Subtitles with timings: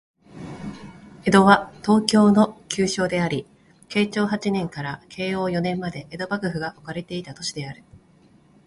[1.25, 3.45] 江戸は、東京の旧称であり、
[3.87, 7.83] 慶長八年から慶応四年まで江戸幕府が置かれていた都市である